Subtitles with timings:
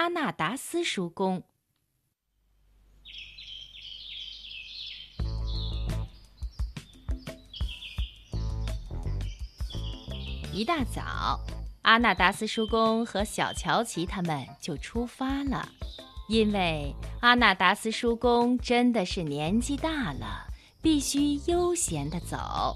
[0.00, 1.42] 阿纳达斯叔公。
[10.54, 11.38] 一大早，
[11.82, 15.68] 阿纳达斯叔公和小乔奇他们就出发了，
[16.30, 20.46] 因为阿纳达斯叔公真的是年纪大了，
[20.80, 22.74] 必须悠闲地走。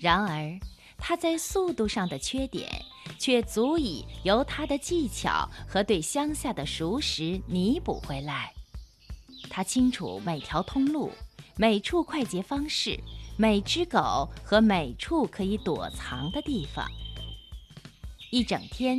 [0.00, 0.58] 然而，
[1.04, 2.70] 他在速度上的缺点，
[3.18, 8.54] 却足以由他的技巧和对乡下的熟识弥补回来。
[9.50, 11.10] 他清楚每条通路、
[11.56, 12.96] 每处快捷方式。
[13.38, 16.86] 每只狗和每处可以躲藏的地方，
[18.30, 18.98] 一整天，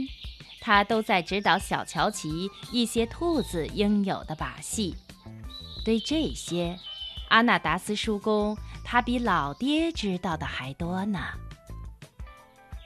[0.60, 4.96] 他都在指导小乔奇一些兔子应有的把戏。
[5.86, 6.78] 对这些，
[7.30, 11.20] 阿纳达斯叔公他比老爹知道的还多呢。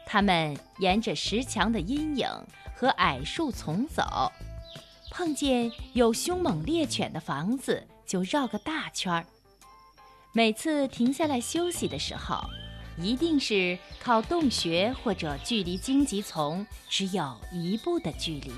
[0.10, 2.28] 他们沿着石墙的阴影
[2.74, 4.32] 和矮树丛走，
[5.12, 9.26] 碰见有凶猛猎犬的房子，就绕个大圈儿。
[10.32, 12.40] 每次停下来休息的时候，
[12.98, 18.52] 一定是靠洞穴或者距离荆棘丛只有一步的距离。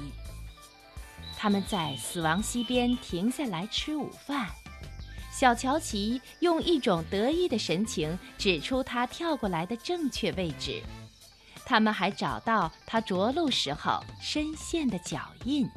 [1.36, 4.47] 他们在死亡溪边停下来吃午饭。
[5.31, 10.83] 小乔奇用一种得意的神情指出他跳过来的正确位置。
[11.70, 15.70] 他们还找到他着陆时候深陷的脚印。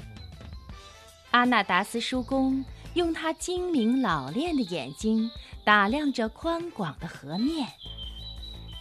[1.32, 5.30] 阿纳达斯叔公用他精明老练的眼睛。
[5.64, 7.68] 打量着宽广的河面，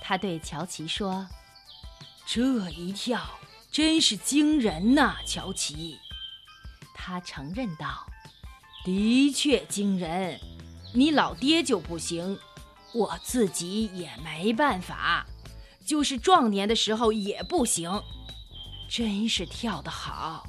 [0.01, 1.27] 他对乔奇说
[2.25, 3.21] ：“这一跳
[3.71, 5.99] 真是惊人呐，乔奇。”
[6.95, 8.07] 他承认道
[8.83, 10.39] ：“的确惊人，
[10.95, 12.39] 你老爹就不行，
[12.95, 15.27] 我自己也没办法，
[15.85, 18.01] 就是壮年的时候也不行。
[18.89, 20.45] 真是跳得好，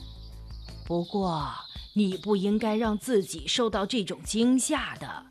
[0.86, 1.52] 不过
[1.94, 5.26] 你不应该让自己受到这种惊吓的。”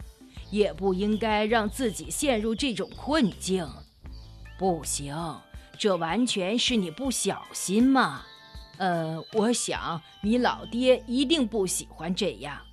[0.51, 3.65] 也不应该让自己陷入这种困境，
[4.59, 5.15] 不行，
[5.79, 8.23] 这完全是你不小心嘛。
[8.75, 12.63] 呃，我想你老爹一定不喜欢这样。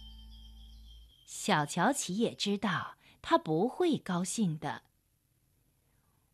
[1.24, 4.82] 小乔奇也知道他不会高兴的。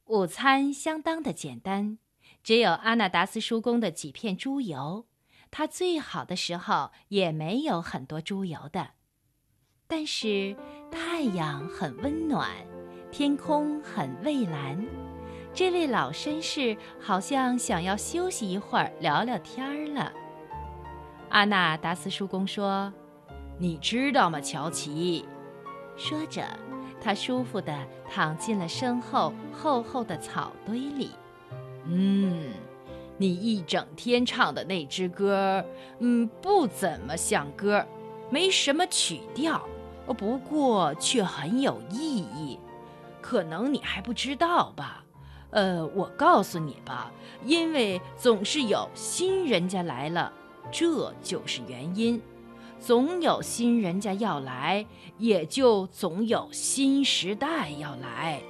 [0.07, 1.99] 午餐相当的简单，
[2.43, 5.07] 只有阿纳达斯叔公的几片猪油，
[5.51, 8.91] 他最好的时候也没有很多猪油的。
[9.87, 10.55] 但是
[10.91, 12.51] 太阳很温暖，
[13.11, 14.85] 天空很蔚蓝。
[15.55, 20.13] 这位老绅士好像想要休息一会儿，聊聊天儿了。
[21.31, 22.93] 阿纳达斯叔公说
[23.59, 25.25] ：“你知道吗，乔奇？”
[25.97, 26.45] 说着，
[27.05, 27.71] 他舒服地
[28.11, 31.11] 躺进了身后厚厚的草堆里。
[31.85, 32.51] 嗯，
[33.19, 35.63] 你一整天唱的那支歌，
[35.99, 37.85] 嗯，不怎么像歌，
[38.31, 39.63] 没什么曲调。
[40.19, 42.59] 不过却很有意义，
[43.21, 45.05] 可能你还不知道吧？
[45.51, 47.13] 呃，我告诉你吧，
[47.45, 50.33] 因为总是有新人家来了，
[50.71, 52.21] 这就是原因。
[52.87, 54.85] 总有新人家要来，
[55.17, 58.43] 也就总有新时代要来。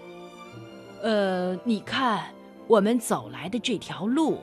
[1.05, 2.25] 呃，你看
[2.67, 4.39] 我们走来的这条路。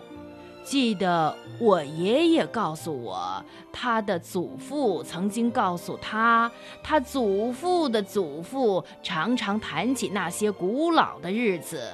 [0.64, 3.44] 记得我爷爷告诉我，
[3.74, 6.50] 他的祖父曾经告诉他，
[6.82, 11.94] 他祖父的祖父常常谈起那些古老的日子。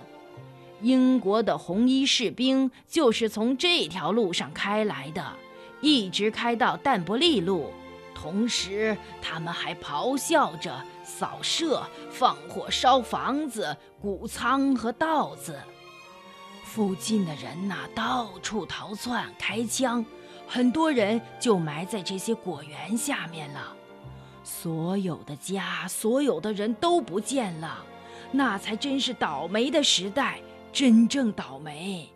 [0.83, 5.25] 英国的红衣士兵就是从这条路上开来的，
[5.81, 7.71] 一直开到淡泊利路。
[8.19, 15.55] 同时，他们还咆哮着扫射、放火烧房子、谷仓和稻子。
[16.63, 20.03] 附近的人呐，到处逃窜、开枪，
[20.47, 23.75] 很多人就埋在这些果园下面了。
[24.43, 27.85] 所有的家，所有的人都不见了，
[28.31, 30.39] 那才真是倒霉的时代，
[30.73, 32.09] 真正倒霉。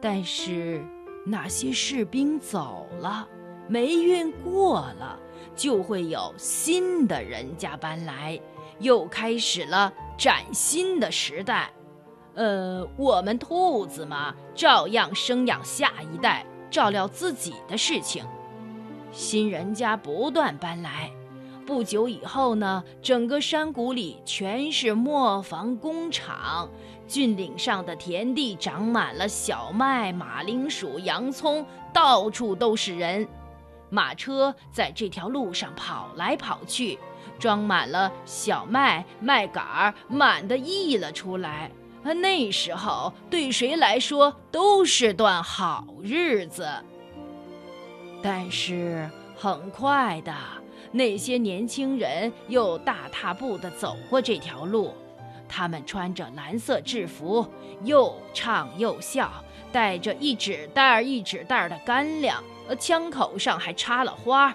[0.00, 0.84] 但是
[1.26, 3.26] 那些士兵走了，
[3.68, 5.18] 霉运过了，
[5.56, 8.38] 就会有新的人家搬来，
[8.78, 11.70] 又开始了崭新的时代。
[12.34, 18.24] 呃，我们兔子嘛，照样生养下一代，照料自己的事情。
[19.12, 21.10] 新人家不断搬来，
[21.64, 26.68] 不久以后呢，整个山谷里全是磨坊工厂，
[27.06, 33.26] 峻岭上的田地长满了小麦、马铃薯、洋葱，到处都是人。
[33.94, 36.98] 马车在这条路上跑来跑去，
[37.38, 41.70] 装满了小麦、麦秆儿，满的溢了出来。
[42.02, 46.68] 那时候对谁来说都是段好日子。
[48.20, 50.34] 但是很快的，
[50.90, 54.92] 那些年轻人又大踏步地走过这条路。
[55.48, 57.46] 他们穿着蓝色制服，
[57.84, 59.30] 又唱又笑，
[59.70, 64.54] 带着一纸袋儿一纸袋儿的干粮，呃，枪口上还插了花。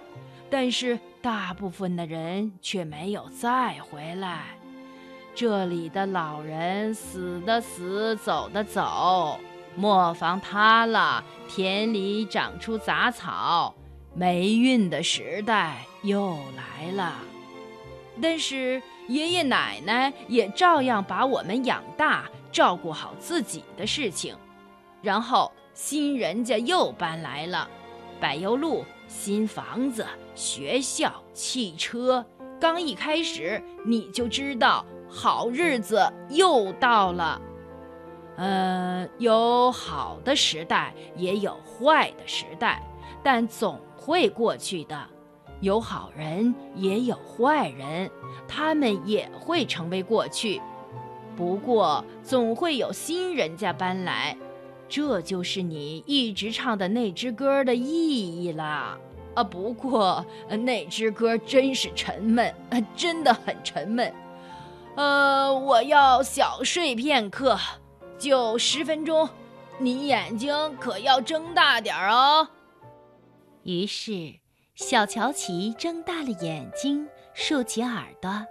[0.50, 4.46] 但是大部分的人却没有再回来。
[5.36, 9.40] 这里的老人死的死，走的走。
[9.76, 13.74] 磨坊塌了，田里长出杂草，
[14.16, 17.14] 霉运的时代又来了。
[18.22, 24.36] 但是爷爷奶奶也照样把我们养大，照顾好自己的事情。
[25.02, 27.70] 然后新人家又搬来了，
[28.20, 30.06] 柏油路、新房子、
[30.36, 32.26] 学校、汽车。
[32.60, 37.42] 刚一开始你就知道好日子又到了。
[38.36, 42.82] 呃，有好的时代，也有坏的时代，
[43.24, 44.98] 但总会过去的。
[45.62, 48.10] 有好人，也有坏人，
[48.48, 50.62] 他们也会成为过去。
[51.36, 54.38] 不过，总会有新人家搬来，
[54.90, 58.98] 这就是你一直唱的那支歌的意义啦。
[59.36, 62.54] 啊，不过那支歌真是沉闷，
[62.96, 64.12] 真的很沉闷。
[64.96, 67.58] 呃，我要小睡片刻。
[68.18, 69.30] 就十分钟，
[69.78, 72.46] 你眼睛可要睁大点儿哦。
[73.64, 74.34] 于是，
[74.76, 78.46] 小乔琪睁大了眼睛，竖起耳朵，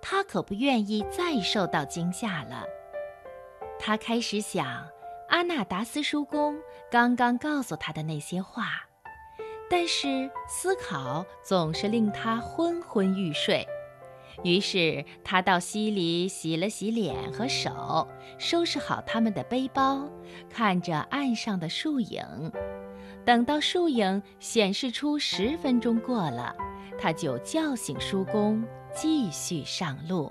[0.00, 2.64] 他可不愿意再受到惊吓了。
[3.78, 4.82] 他开始想
[5.32, 6.58] 阿纳达斯叔公
[6.90, 8.66] 刚刚告诉他的那些话，
[9.70, 13.66] 但是思考总是令他昏昏欲睡。
[14.44, 18.06] 于是他到溪里洗了洗脸和手，
[18.38, 20.06] 收拾好他们的背包，
[20.50, 22.22] 看着岸上的树影。
[23.24, 26.54] 等到树影显示出十分钟过了，
[27.00, 28.62] 他就叫醒叔公，
[28.94, 30.30] 继续上路。